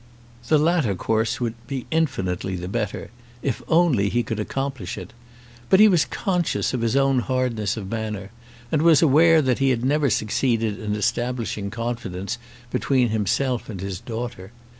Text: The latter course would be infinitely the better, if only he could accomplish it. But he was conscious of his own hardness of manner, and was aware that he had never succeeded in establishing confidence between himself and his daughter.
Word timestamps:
The 0.47 0.57
latter 0.57 0.95
course 0.95 1.39
would 1.39 1.53
be 1.67 1.85
infinitely 1.91 2.55
the 2.55 2.67
better, 2.67 3.11
if 3.43 3.61
only 3.67 4.09
he 4.09 4.23
could 4.23 4.39
accomplish 4.39 4.97
it. 4.97 5.13
But 5.69 5.79
he 5.79 5.87
was 5.87 6.05
conscious 6.05 6.73
of 6.73 6.81
his 6.81 6.95
own 6.95 7.19
hardness 7.19 7.77
of 7.77 7.91
manner, 7.91 8.31
and 8.71 8.81
was 8.81 9.03
aware 9.03 9.43
that 9.43 9.59
he 9.59 9.69
had 9.69 9.85
never 9.85 10.09
succeeded 10.09 10.79
in 10.79 10.95
establishing 10.95 11.69
confidence 11.69 12.39
between 12.71 13.09
himself 13.09 13.69
and 13.69 13.79
his 13.79 13.99
daughter. 13.99 14.51